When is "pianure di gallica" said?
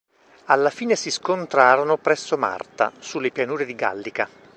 3.29-4.27